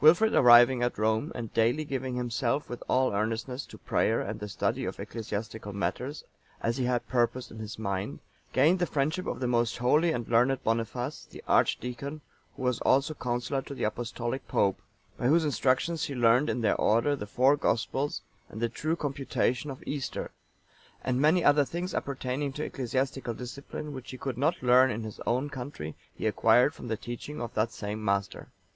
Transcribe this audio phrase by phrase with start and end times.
[0.00, 4.48] Wilfrid arriving at Rome, and daily giving himself with all earnestness to prayer and the
[4.48, 6.24] study of ecclesiastical matters,
[6.62, 8.20] as he had purposed in his mind,
[8.54, 12.20] gained the friendship of the most holy and learned Boniface, the archdeacon,(899)
[12.56, 14.80] who was also counsellor to the Apostolic Pope,
[15.18, 19.70] by whose instruction he learned in their order the four Gospels, and the true computation
[19.70, 20.30] of Easter;
[21.04, 25.20] and many other things appertaining to ecclesiastical discipline, which he could not learn in his
[25.26, 28.48] own country, he acquired from the teaching of that same master.